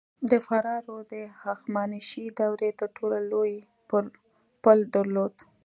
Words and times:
د 0.29 0.31
فراه 0.45 0.81
رود 0.87 1.05
د 1.13 1.13
هخامنشي 1.41 2.25
دورې 2.39 2.69
تر 2.79 2.89
ټولو 2.97 3.17
لوی 3.31 3.53
پل 4.63 4.79
درلود 4.95 5.33